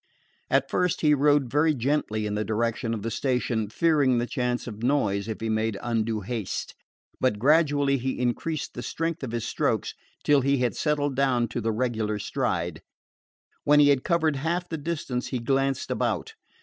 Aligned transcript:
At 0.49 0.67
first 0.67 1.01
he 1.01 1.13
rowed 1.13 1.47
very 1.51 1.75
gently 1.75 2.25
in 2.25 2.33
the 2.33 2.43
direction 2.43 2.95
of 2.95 3.03
the 3.03 3.11
station, 3.11 3.69
fearing 3.69 4.17
the 4.17 4.25
chance 4.25 4.65
of 4.65 4.81
noise 4.81 5.27
if 5.27 5.41
he 5.41 5.47
made 5.47 5.77
undue 5.79 6.21
haste. 6.21 6.73
But 7.19 7.37
gradually 7.37 7.99
he 7.99 8.17
increased 8.17 8.73
the 8.73 8.81
strength 8.81 9.21
of 9.21 9.31
his 9.31 9.45
strokes 9.45 9.93
till 10.23 10.41
he 10.41 10.57
had 10.57 10.75
settled 10.75 11.15
down 11.15 11.49
to 11.49 11.61
the 11.61 11.71
regular 11.71 12.17
stride. 12.17 12.81
When 13.63 13.79
he 13.79 13.89
had 13.89 14.03
covered 14.03 14.37
half 14.37 14.67
the 14.67 14.77
distance 14.79 15.27
he 15.27 15.37
glanced 15.37 15.91
about. 15.91 16.33